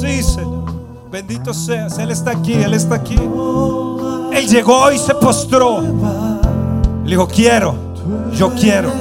[0.00, 0.64] Sí, Señor.
[1.10, 1.98] Bendito seas.
[1.98, 3.16] Él está aquí, Él está aquí.
[3.16, 5.80] Él llegó y se postró.
[7.04, 7.74] Le dijo, quiero,
[8.34, 8.92] yo quiero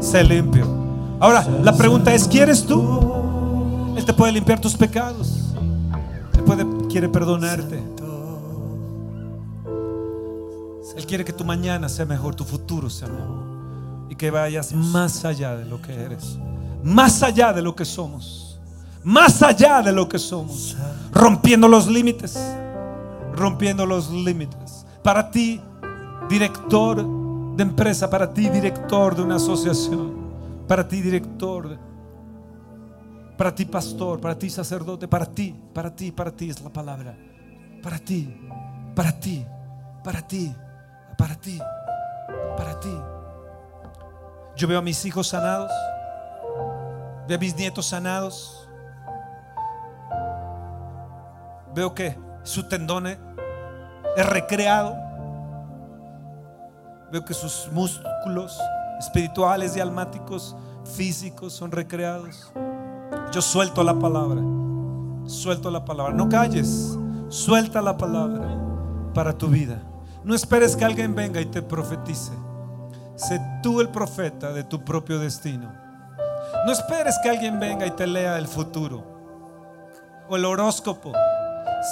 [0.00, 0.66] ser limpio.
[1.20, 3.94] Ahora, la pregunta es, ¿quieres tú?
[3.96, 5.52] Él te puede limpiar tus pecados.
[6.34, 7.82] Él puede, quiere perdonarte.
[10.96, 13.42] Él quiere que tu mañana sea mejor, tu futuro sea mejor.
[14.08, 16.38] Y que vayas más allá de lo que eres.
[16.82, 18.47] Más allá de lo que somos.
[19.04, 20.76] Más allá de lo que somos.
[21.12, 22.38] Rompiendo los límites.
[23.34, 24.84] Rompiendo los límites.
[25.02, 25.60] Para ti,
[26.28, 27.04] director
[27.56, 30.14] de empresa, para ti, director de una asociación.
[30.66, 31.78] Para ti, director.
[33.36, 34.20] Para ti, pastor.
[34.20, 35.08] Para ti, sacerdote.
[35.08, 37.16] Para ti, para ti, para ti es la palabra.
[37.82, 38.36] Para ti,
[38.94, 39.46] para ti,
[40.02, 40.52] para ti,
[41.16, 41.58] para ti,
[42.56, 42.98] para ti.
[44.56, 45.70] Yo veo a mis hijos sanados.
[47.28, 48.57] Veo a mis nietos sanados.
[51.74, 53.18] Veo que su tendón es
[54.16, 54.96] recreado.
[57.10, 58.58] Veo que sus músculos
[58.98, 62.52] espirituales y almáticos físicos son recreados.
[63.32, 64.40] Yo suelto la palabra.
[65.26, 66.14] Suelto la palabra.
[66.14, 66.98] No calles.
[67.28, 68.48] Suelta la palabra
[69.14, 69.82] para tu vida.
[70.24, 72.32] No esperes que alguien venga y te profetice.
[73.16, 75.72] Sé tú el profeta de tu propio destino.
[76.64, 79.04] No esperes que alguien venga y te lea el futuro
[80.28, 81.12] o el horóscopo.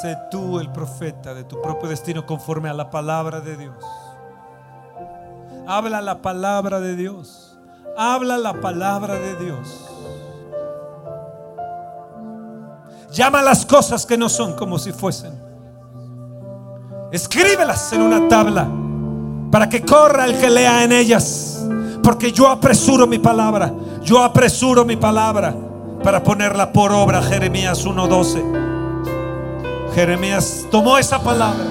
[0.03, 3.83] Sé tú el profeta de tu propio destino conforme a la palabra de Dios.
[5.67, 7.57] Habla la palabra de Dios.
[7.97, 9.89] Habla la palabra de Dios.
[13.11, 15.33] Llama las cosas que no son como si fuesen.
[17.11, 18.69] Escríbelas en una tabla
[19.51, 21.65] para que corra el que lea en ellas.
[22.03, 23.73] Porque yo apresuro mi palabra.
[24.03, 25.55] Yo apresuro mi palabra
[26.03, 27.23] para ponerla por obra.
[27.23, 28.76] Jeremías 1:12.
[29.97, 31.65] Jeremías tomó esa palabra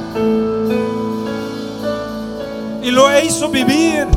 [2.82, 4.08] y lo hizo vivir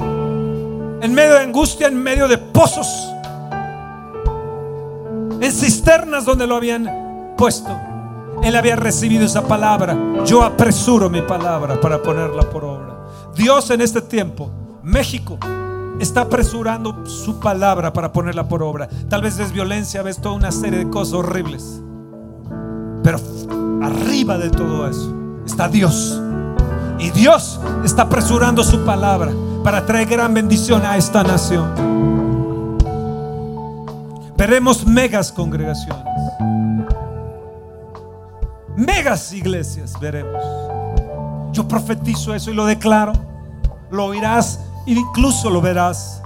[1.02, 2.88] en medio de angustia, en medio de pozos,
[5.42, 7.68] en cisternas donde lo habían puesto.
[8.42, 9.94] Él había recibido esa palabra.
[10.24, 12.96] Yo apresuro mi palabra para ponerla por obra.
[13.34, 14.50] Dios en este tiempo,
[14.82, 15.38] México,
[16.00, 18.88] está apresurando su palabra para ponerla por obra.
[19.10, 21.82] Tal vez es violencia, ves toda una serie de cosas horribles.
[23.08, 23.22] Pero
[23.82, 25.14] arriba de todo eso
[25.46, 26.20] está Dios.
[26.98, 29.32] Y Dios está apresurando su palabra
[29.64, 31.72] para traer gran bendición a esta nación.
[34.36, 36.04] Veremos megas congregaciones.
[38.76, 40.44] Megas iglesias veremos.
[41.52, 43.14] Yo profetizo eso y lo declaro.
[43.90, 46.22] Lo oirás e incluso lo verás.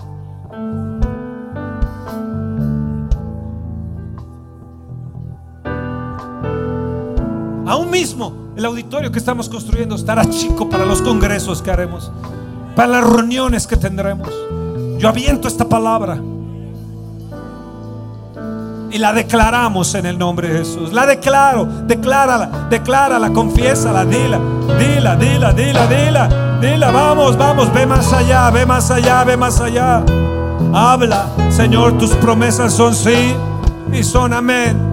[7.73, 12.13] Aún mismo el auditorio que estamos construyendo estará chico para los congresos que haremos,
[12.77, 14.29] para las reuniones que tendremos.
[14.99, 16.21] Yo aviento esta palabra
[18.91, 20.93] y la declaramos en el nombre de Jesús.
[20.93, 24.39] La declaro, declárala, declárala, confiésala, dila,
[24.79, 26.91] dila, dila, dila, dila, dila.
[26.91, 30.05] Vamos, vamos, ve más allá, ve más allá, ve más allá.
[30.75, 33.35] Habla, Señor, tus promesas son sí
[33.91, 34.93] y son amén.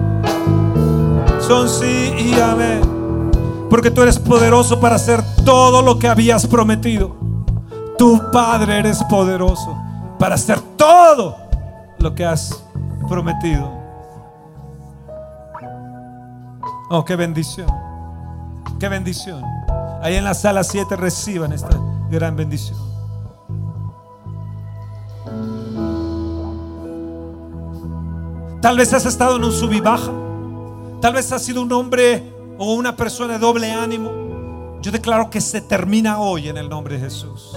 [1.50, 2.80] Son sí y amén.
[3.68, 7.16] Porque tú eres poderoso para hacer todo lo que habías prometido.
[7.98, 9.76] Tu Padre eres poderoso
[10.16, 11.36] para hacer todo
[11.98, 12.64] lo que has
[13.08, 13.68] prometido.
[16.88, 17.66] Oh, qué bendición.
[18.78, 19.42] Qué bendición.
[20.02, 21.76] Ahí en la sala 7 reciban esta
[22.12, 22.78] gran bendición.
[28.62, 30.12] Tal vez has estado en un sub y baja.
[31.00, 32.22] Tal vez has sido un hombre
[32.58, 34.78] o una persona de doble ánimo.
[34.82, 37.56] Yo declaro que se termina hoy en el nombre de Jesús.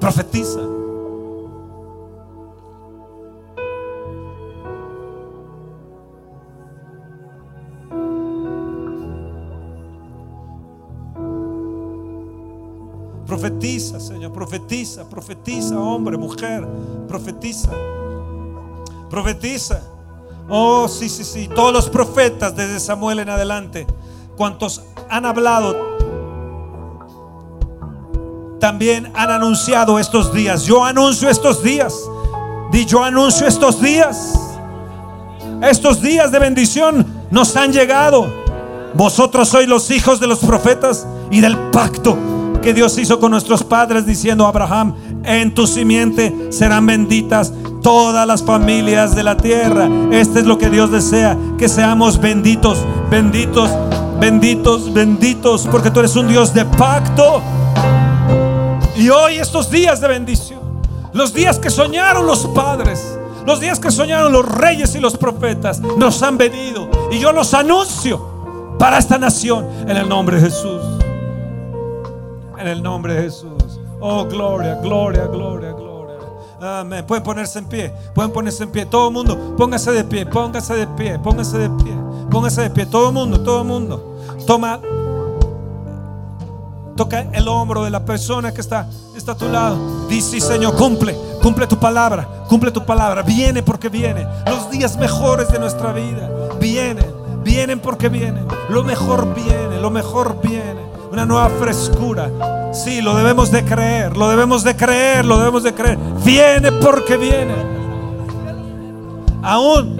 [0.00, 0.60] Profetiza.
[13.26, 16.66] Profetiza, Señor, profetiza, profetiza, hombre, mujer,
[17.08, 17.72] profetiza.
[19.10, 19.80] Profetiza.
[20.48, 21.48] Oh, sí, sí, sí.
[21.48, 23.86] Todos los profetas desde Samuel en adelante,
[24.36, 25.94] cuantos han hablado,
[28.60, 30.64] también han anunciado estos días.
[30.64, 31.94] Yo anuncio estos días.
[32.72, 34.38] Di yo anuncio estos días.
[35.62, 38.26] Estos días de bendición nos han llegado.
[38.94, 42.16] Vosotros sois los hijos de los profetas y del pacto
[42.62, 48.42] que Dios hizo con nuestros padres diciendo, Abraham, en tu simiente serán benditas todas las
[48.42, 49.88] familias de la tierra.
[50.10, 53.70] Este es lo que Dios desea, que seamos benditos, benditos,
[54.18, 57.42] benditos, benditos, porque tú eres un Dios de pacto.
[58.96, 60.60] Y hoy estos días de bendición,
[61.12, 65.80] los días que soñaron los padres, los días que soñaron los reyes y los profetas,
[65.80, 66.88] nos han venido.
[67.10, 70.80] Y yo los anuncio para esta nación en el nombre de Jesús.
[72.58, 73.53] En el nombre de Jesús.
[74.06, 76.14] Oh, gloria, gloria, gloria, gloria.
[76.60, 77.06] Amén.
[77.06, 77.90] Pueden ponerse en pie.
[78.14, 78.84] Pueden ponerse en pie.
[78.84, 81.96] Todo el mundo, póngase de pie, póngase de pie, póngase de pie.
[82.30, 82.84] Póngase de pie.
[82.84, 84.18] Todo el mundo, todo mundo.
[84.46, 84.78] Toma
[86.96, 88.86] Toca el hombro de la persona que está,
[89.16, 90.06] está a tu lado.
[90.06, 93.22] Dice, Señor, cumple, cumple tu palabra, cumple tu palabra.
[93.22, 94.26] Viene porque viene.
[94.46, 96.28] Los días mejores de nuestra vida
[96.60, 97.06] vienen,
[97.42, 98.46] vienen porque vienen.
[98.68, 100.82] Lo mejor viene, lo mejor viene.
[101.10, 102.53] Una nueva frescura.
[102.74, 105.96] Sí, lo debemos de creer, lo debemos de creer, lo debemos de creer.
[106.24, 107.54] Viene porque viene.
[109.42, 109.96] Aún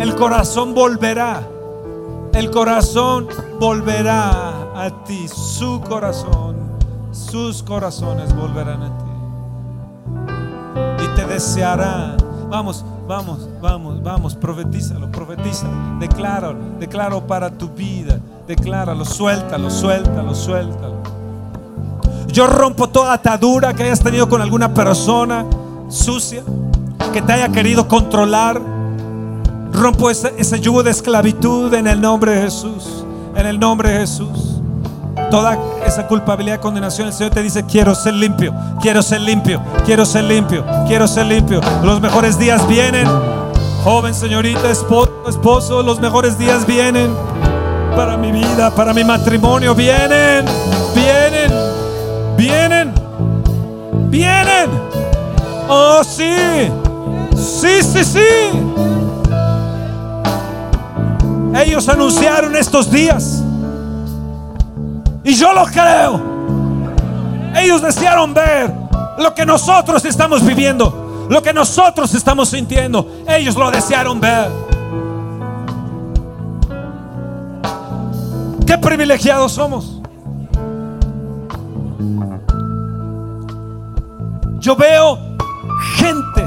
[0.00, 1.42] el corazón volverá.
[2.32, 6.56] El corazón volverá a ti, su corazón,
[7.12, 9.04] sus corazones volverán a ti.
[11.04, 12.16] Y te desearán.
[12.50, 15.66] Vamos, vamos, vamos, vamos, profetízalo, profetiza,
[15.98, 20.95] decláralo, declaro para tu vida, decláralo, suéltalo, suéltalo, suéltalo.
[22.36, 25.46] Yo rompo toda atadura que hayas tenido con alguna persona
[25.88, 26.42] sucia,
[27.10, 28.60] que te haya querido controlar.
[29.72, 34.00] Rompo ese, ese yugo de esclavitud en el nombre de Jesús, en el nombre de
[34.00, 34.60] Jesús
[35.30, 40.04] toda esa culpabilidad condenación, el Señor te dice, quiero ser limpio, quiero ser limpio, quiero
[40.04, 41.62] ser limpio, quiero ser limpio.
[41.82, 43.08] Los mejores días vienen.
[43.82, 47.10] Joven, señorita, esposo, esposo, los mejores días vienen
[47.96, 49.74] para mi vida, para mi matrimonio.
[49.74, 50.44] Vienen,
[50.94, 51.55] vienen,
[52.36, 52.92] vienen,
[54.08, 54.70] vienen.
[55.68, 56.70] Oh, sí,
[57.34, 58.66] sí, sí, sí.
[61.54, 63.42] Ellos anunciaron estos días.
[65.24, 66.20] Y yo lo creo.
[67.56, 68.72] Ellos desearon ver
[69.18, 73.08] lo que nosotros estamos viviendo, lo que nosotros estamos sintiendo.
[73.26, 74.48] Ellos lo desearon ver.
[78.66, 79.95] Qué privilegiados somos.
[84.66, 85.16] Yo veo
[85.94, 86.44] gente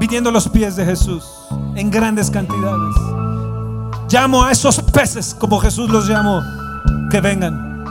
[0.00, 1.24] viniendo a los pies de Jesús
[1.76, 2.96] en grandes cantidades.
[4.10, 6.42] Llamo a esos peces como Jesús los llamó,
[7.12, 7.84] que vengan.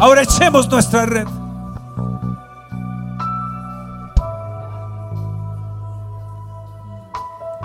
[0.00, 1.28] Ahora echemos nuestra red.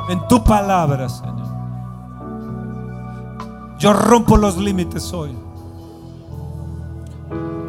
[0.09, 1.47] En tu palabra, Señor.
[3.79, 5.33] Yo rompo los límites hoy.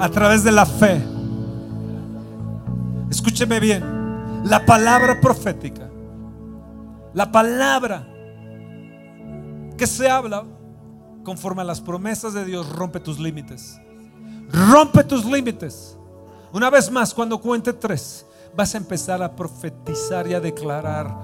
[0.00, 1.13] A través de la fe.
[3.14, 4.42] Escúcheme bien.
[4.44, 5.88] La palabra profética.
[7.14, 8.04] La palabra
[9.78, 10.44] que se habla
[11.22, 13.80] conforme a las promesas de Dios rompe tus límites.
[14.50, 15.96] Rompe tus límites.
[16.52, 21.16] Una vez más, cuando cuente tres, vas a empezar a profetizar y a declarar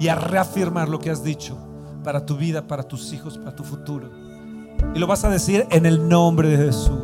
[0.00, 1.58] y a reafirmar lo que has dicho
[2.02, 4.10] para tu vida, para tus hijos, para tu futuro.
[4.94, 7.02] Y lo vas a decir en el nombre de Jesús.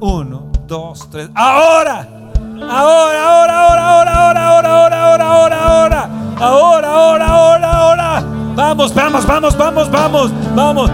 [0.00, 1.28] Uno, dos, tres.
[1.34, 2.23] Ahora.
[2.62, 6.10] Ahora, ahora, ahora, ahora, ahora, ahora, ahora, ahora, ahora.
[6.38, 8.22] Ahora, ahora, ahora, ahora.
[8.54, 10.90] Vamos, vamos, vamos, vamos, vamos, vamos.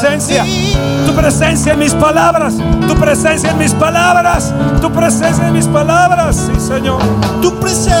[0.00, 0.44] Presencia,
[1.06, 2.54] tu presencia en mis palabras,
[2.86, 7.00] tu presencia en mis palabras, tu presencia en mis palabras, sí Señor.
[7.40, 7.96] Tu presencia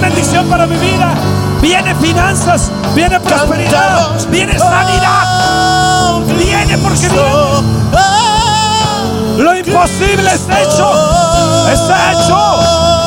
[0.00, 1.14] bendición para mi vida.
[1.60, 6.10] Viene finanzas, viene prosperidad, viene sanidad.
[6.10, 7.62] Oh, Viene porque viene.
[9.38, 10.92] Lo imposible es hecho.
[11.72, 12.60] Es hecho.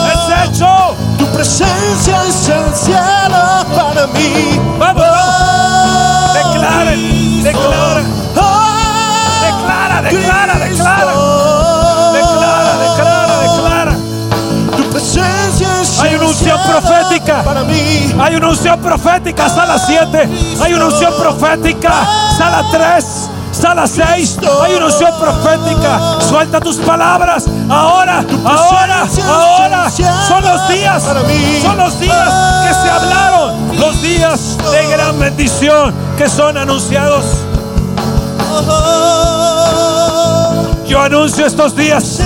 [0.07, 0.95] Es hecho.
[1.17, 4.59] Tu presencia es el cielo para mí.
[4.79, 8.05] Vamos, Oh, Declaren, declaren.
[9.41, 10.55] Declara, declara.
[10.55, 11.64] Declara,
[16.35, 17.43] unción profética.
[18.19, 20.29] Hay una unción profética, sala 7.
[20.61, 21.93] Hay una unción profética,
[22.37, 23.05] sala 3.
[23.51, 26.19] Sala 6, hay una unción profética.
[26.19, 27.45] Suelta tus palabras.
[27.69, 29.89] Ahora, ahora, ahora.
[29.89, 31.03] Son los días,
[31.61, 32.33] son los días
[32.67, 33.79] que se hablaron.
[33.79, 37.23] Los días de gran bendición que son anunciados.
[40.85, 42.19] Yo anuncio estos días,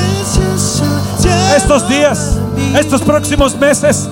[1.55, 2.39] estos días,
[2.78, 4.10] estos próximos meses.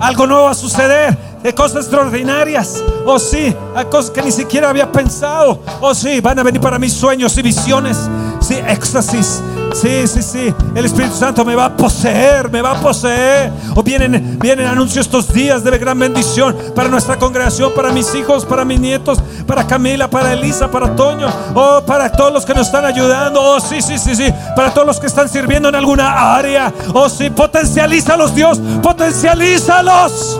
[0.00, 2.82] Algo nuevo va a suceder, de cosas extraordinarias.
[3.06, 3.54] Oh sí,
[3.90, 5.60] cosas que ni siquiera había pensado.
[5.80, 7.98] Oh sí, van a venir para mis sueños y visiones.
[8.40, 9.42] Sí, éxtasis.
[9.74, 10.54] Sí, sí, sí.
[10.74, 13.52] El Espíritu Santo me va a poseer, me va a poseer.
[13.74, 18.44] O vienen, vienen anuncios estos días de gran bendición para nuestra congregación, para mis hijos,
[18.44, 21.28] para mis nietos, para Camila, para Elisa, para Toño.
[21.54, 23.42] Oh, para todos los que nos están ayudando.
[23.42, 24.32] Oh, sí, sí, sí, sí.
[24.54, 26.72] Para todos los que están sirviendo en alguna área.
[26.94, 28.60] Oh, sí, potencialízalos, Dios.
[28.80, 30.38] Potencialízalos.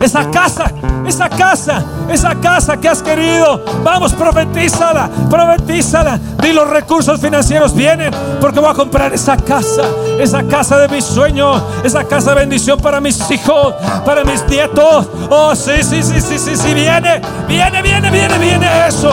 [0.00, 0.72] Esa casa,
[1.06, 3.62] esa casa, esa casa que has querido.
[3.84, 6.18] Vamos, profetízala, profetízala.
[6.40, 9.82] Di los recursos financieros vienen porque voy a comprar esa casa,
[10.18, 13.74] esa casa de mis sueños, esa casa de bendición para mis hijos,
[14.06, 15.06] para mis nietos.
[15.28, 19.12] Oh, sí, sí, sí, sí, sí, sí, viene, viene, viene, viene, viene eso.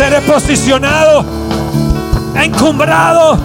[0.00, 1.26] Seré posicionado,
[2.34, 3.36] encumbrado.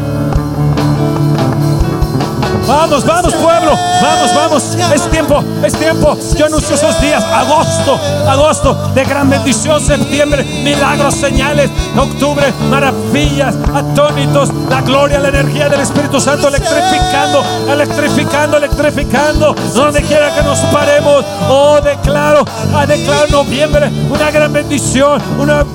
[2.66, 4.64] Vamos, vamos pueblo, vamos, vamos.
[4.94, 6.18] Es tiempo, es tiempo.
[6.38, 7.22] Yo anuncio esos días.
[7.26, 9.82] Agosto, agosto de gran bendición.
[9.82, 11.70] Septiembre, milagros, señales.
[11.94, 14.50] Octubre, maravillas, atónitos.
[14.70, 19.54] La gloria, la energía del Espíritu Santo electrificando, electrificando, electrificando.
[19.74, 21.26] Donde quiera que nos paremos.
[21.50, 25.66] Oh, declaro, ah, declaro noviembre una gran bendición, una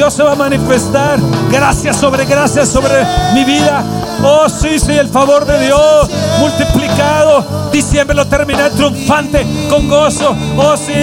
[0.00, 1.18] Dios se va a manifestar.
[1.50, 3.84] Gracias sobre gracias sobre mi vida.
[4.24, 7.68] Oh, sí, sí, el favor de Dios multiplicado.
[7.70, 10.34] Diciembre lo terminé triunfante, con gozo.
[10.56, 10.94] Oh, sí.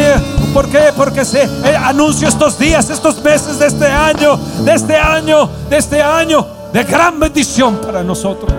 [0.52, 0.92] ¿Por qué?
[0.98, 4.36] Porque se eh, anuncio estos días, estos meses de este año,
[4.66, 8.52] de este año, de este año, de gran bendición para nosotros.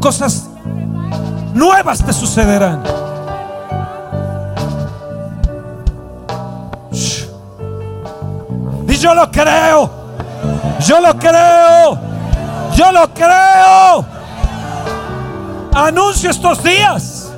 [0.00, 0.44] Cosas
[1.52, 3.03] nuevas te sucederán.
[9.14, 9.90] Yo lo creo.
[10.80, 11.98] Yo lo creo.
[12.74, 14.04] Yo lo creo.
[15.72, 17.32] Anuncio estos días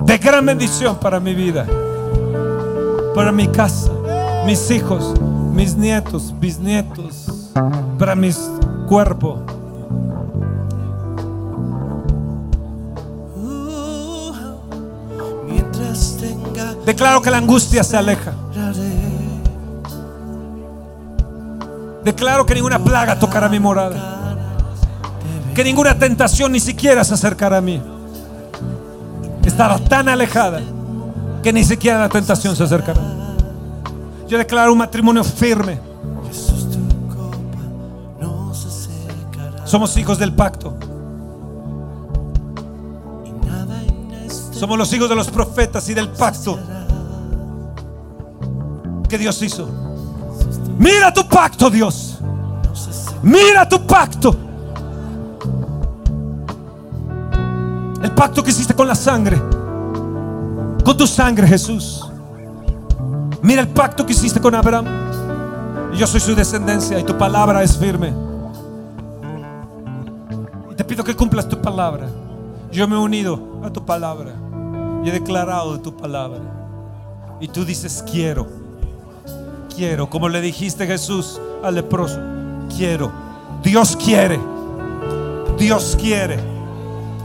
[0.00, 1.66] de gran bendición para mi vida,
[3.14, 3.90] para mi casa,
[4.46, 5.14] mis hijos,
[5.52, 7.52] mis nietos, bisnietos,
[7.98, 8.30] para mi
[8.88, 9.42] cuerpo.
[16.90, 18.32] Declaro que la angustia se aleja.
[22.02, 24.34] Declaro que ninguna plaga tocará mi morada.
[25.54, 27.80] Que ninguna tentación ni siquiera se acercará a mí.
[29.44, 30.62] Estará tan alejada
[31.44, 33.00] que ni siquiera la tentación se acercará.
[34.26, 35.78] Yo declaro un matrimonio firme.
[39.64, 40.74] Somos hijos del pacto.
[44.50, 46.58] Somos los hijos de los profetas y del pacto
[49.10, 49.68] que Dios hizo.
[50.78, 52.18] Mira tu pacto, Dios.
[53.22, 54.34] Mira tu pacto.
[58.02, 59.36] El pacto que hiciste con la sangre.
[60.82, 62.08] Con tu sangre, Jesús.
[63.42, 64.86] Mira el pacto que hiciste con Abraham.
[65.94, 68.14] Yo soy su descendencia y tu palabra es firme.
[70.70, 72.08] Y te pido que cumplas tu palabra.
[72.72, 74.32] Yo me he unido a tu palabra
[75.04, 76.40] y he declarado de tu palabra.
[77.40, 78.59] Y tú dices, quiero,
[79.74, 82.18] quiero, como le dijiste Jesús al leproso,
[82.76, 83.10] quiero.
[83.62, 84.38] Dios quiere,
[85.58, 86.38] Dios quiere,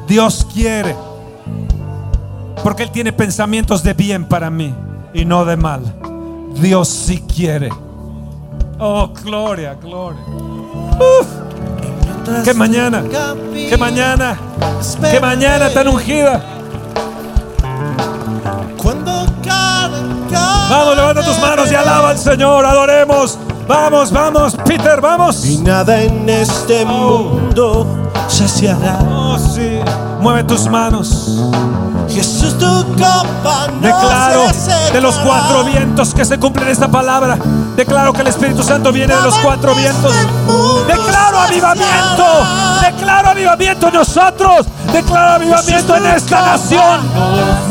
[0.08, 0.96] Dios quiere.
[2.64, 4.74] Porque Él tiene pensamientos de bien para mí
[5.14, 5.82] y no de mal.
[6.56, 7.70] Dios sí quiere.
[8.80, 10.22] Oh, gloria, gloria.
[10.26, 11.46] Uf.
[12.44, 13.04] Que mañana,
[13.54, 14.38] que mañana,
[15.12, 16.55] que mañana tan ungida.
[20.70, 23.38] Vamos, levanta tus manos y alaba al Señor, adoremos.
[23.68, 25.46] Vamos, vamos, Peter, vamos.
[25.46, 28.05] Y nada en este mundo
[28.36, 29.00] saciará.
[29.10, 29.80] Oh, sí.
[30.20, 31.40] Mueve tus manos.
[32.10, 37.38] Jesús, tu copa no Declaro se de los cuatro vientos que se cumplen esta palabra.
[37.76, 40.14] Declaro que el Espíritu Santo viene de los cuatro vientos.
[40.88, 42.26] Declaro avivamiento.
[42.82, 44.68] Declaro avivamiento en nosotros.
[44.92, 47.02] Declaro avivamiento en esta nación.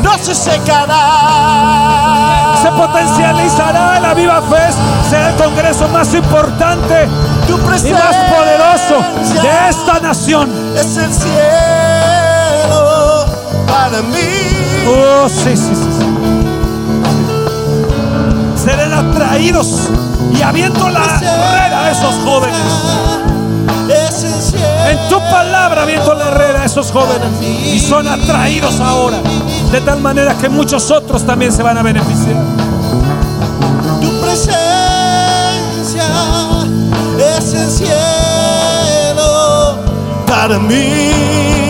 [0.03, 2.57] No se secará.
[2.62, 4.79] Se potencializará el Aviva Fest.
[5.11, 7.09] Será el congreso más importante
[7.47, 8.97] Tu y más poderoso
[9.42, 10.51] de esta nación.
[10.76, 11.34] es el cielo
[13.66, 14.18] para mí.
[14.86, 15.90] Oh, sí, sí, sí.
[18.64, 19.90] Serán atraídos
[20.38, 22.57] y aviento la red a esos jóvenes.
[24.88, 29.18] En tu palabra aviento la red a esos jóvenes y son atraídos ahora.
[29.70, 32.36] De tal manera que muchos otros también se van a beneficiar.
[34.01, 34.64] Tu presencia
[37.55, 39.24] es el cielo
[40.26, 41.64] para mí.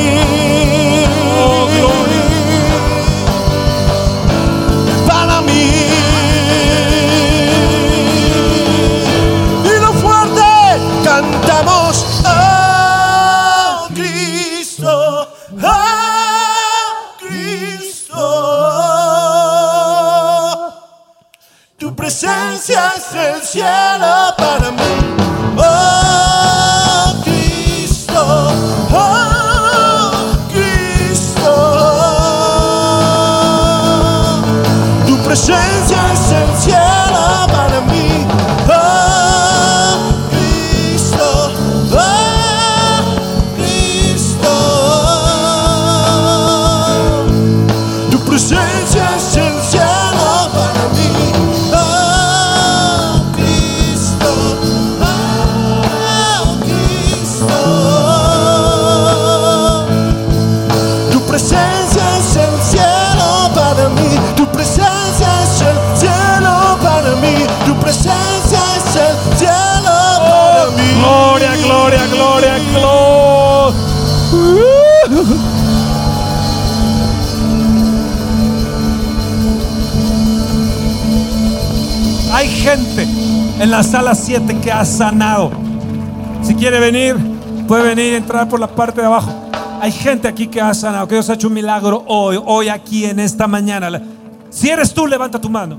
[88.49, 89.33] Por la parte de abajo.
[89.81, 93.05] Hay gente aquí que ha sanado, que Dios ha hecho un milagro hoy, hoy aquí
[93.05, 94.03] en esta mañana.
[94.51, 95.79] Si eres tú, levanta tu mano.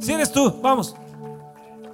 [0.00, 0.94] Si eres tú, vamos.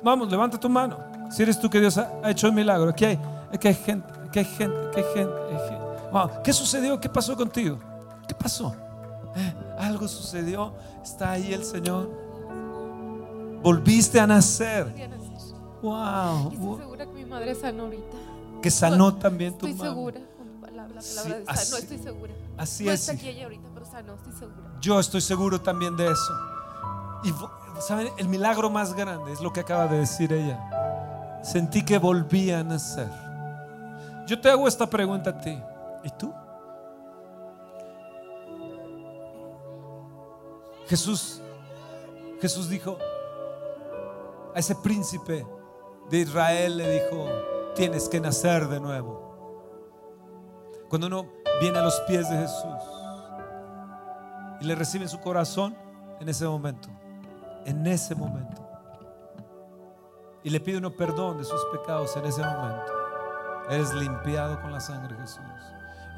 [0.02, 0.96] Vamos, levanta tu mano.
[1.30, 2.90] Si eres tú que Dios ha, hecho el milagro.
[2.90, 3.18] Aquí hay,
[3.52, 5.34] aquí hay gente, aquí hay gente, aquí hay gente.
[5.50, 5.86] hay gente.
[6.12, 7.00] Wow, ¿Qué sucedió?
[7.00, 7.78] ¿Qué pasó contigo?
[8.28, 8.74] ¿Qué pasó?
[9.34, 10.72] Eh, Algo sucedió.
[11.02, 12.08] Está ahí el Señor.
[13.62, 14.86] Volviste a nacer.
[15.82, 16.52] Wow.
[16.52, 18.16] Estoy segura que mi madre sanó ahorita.
[18.66, 19.90] Que sanó también tu Estoy mano.
[19.92, 20.18] segura.
[20.18, 22.32] la palabra, la Sí, de así- estoy segura.
[22.58, 23.00] Así no es.
[23.00, 24.70] está aquí ella ahorita, pero sanó, estoy segura.
[24.80, 26.32] Yo estoy seguro también de eso.
[27.22, 27.32] Y
[27.80, 31.40] saben, el milagro más grande es lo que acaba de decir ella.
[31.44, 33.08] Sentí que volvía a nacer.
[34.26, 35.56] Yo te hago esta pregunta a ti.
[36.02, 36.34] ¿Y tú?
[40.88, 41.40] Jesús,
[42.40, 42.98] Jesús dijo
[44.54, 45.46] a ese príncipe
[46.10, 47.28] de Israel le dijo,
[47.76, 49.22] tienes que nacer de nuevo.
[50.88, 51.26] Cuando uno
[51.60, 52.96] viene a los pies de Jesús,
[54.60, 55.76] y le recibe en su corazón
[56.18, 56.88] en ese momento.
[57.66, 58.66] En ese momento.
[60.42, 62.92] Y le pide uno perdón de sus pecados en ese momento.
[63.68, 65.42] Eres limpiado con la sangre de Jesús.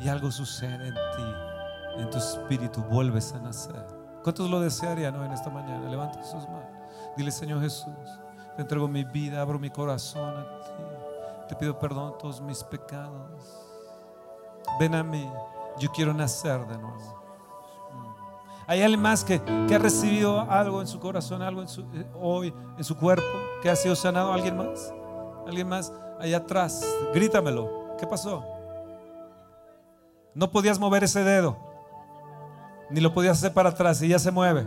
[0.01, 3.85] Y algo sucede en ti, en tu espíritu, vuelves a nacer.
[4.23, 5.89] ¿Cuántos lo desearían hoy en esta mañana?
[5.89, 6.69] Levanta sus manos.
[7.17, 8.21] Dile, Señor Jesús,
[8.55, 10.98] te entrego mi vida, abro mi corazón a ti.
[11.49, 13.69] Te pido perdón de todos mis pecados.
[14.79, 15.31] Ven a mí,
[15.79, 17.19] yo quiero nacer de nuevo.
[18.67, 22.07] Hay alguien más que, que ha recibido algo en su corazón, algo en su, eh,
[22.21, 23.25] hoy en su cuerpo,
[23.63, 24.31] que ha sido sanado.
[24.31, 24.93] ¿Alguien más?
[25.47, 25.91] ¿Alguien más?
[26.21, 26.85] Allá atrás.
[27.15, 27.97] Grítamelo.
[27.99, 28.45] ¿Qué pasó?
[30.35, 31.57] No podías mover ese dedo.
[32.91, 34.67] Ni lo podías hacer para atrás y ya se mueve.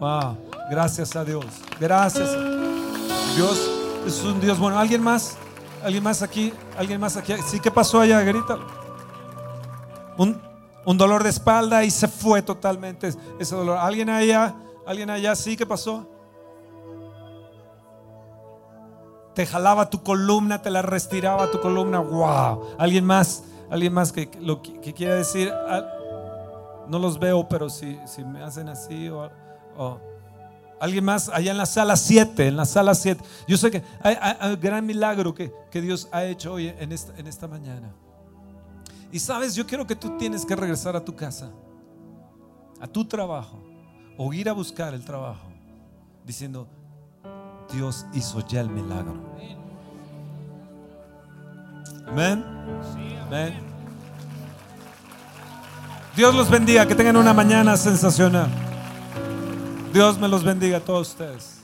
[0.00, 0.36] Wow.
[0.68, 1.46] Gracias a Dios.
[1.78, 2.28] Gracias.
[3.36, 3.70] Dios
[4.04, 4.76] es un Dios bueno.
[4.78, 5.38] ¿Alguien más?
[5.84, 6.52] ¿Alguien más aquí?
[6.76, 7.34] ¿Alguien más aquí?
[7.46, 8.20] Sí, ¿qué pasó allá?
[8.22, 8.64] Grítalo.
[10.18, 10.40] Un,
[10.84, 13.78] un dolor de espalda y se fue totalmente ese dolor.
[13.78, 14.54] ¿Alguien allá?
[14.86, 15.34] ¿Alguien allá?
[15.36, 16.06] Sí, ¿qué pasó?
[19.34, 22.00] te jalaba tu columna, te la restiraba tu columna.
[22.00, 22.68] ¡Wow!
[22.78, 23.44] ¿Alguien más?
[23.70, 25.52] ¿Alguien más que, lo que, que quiera decir?
[26.88, 29.28] No los veo, pero si, si me hacen así o,
[29.76, 30.00] o-
[30.78, 33.22] Alguien más allá en la sala 7, en la sala 7.
[33.48, 34.16] Yo sé que hay,
[34.52, 37.94] un gran milagro que, que Dios ha hecho hoy en esta, en esta mañana.
[39.10, 41.50] Y sabes, yo quiero que tú tienes que regresar a tu casa,
[42.80, 43.62] a tu trabajo,
[44.18, 45.48] o ir a buscar el trabajo,
[46.24, 46.68] diciendo,
[47.72, 49.14] Dios hizo ya el milagro.
[52.06, 52.44] Amén.
[53.26, 53.54] Amén.
[56.14, 58.48] Dios los bendiga, que tengan una mañana sensacional.
[59.96, 61.55] Dios me los bendiga a todos ustedes.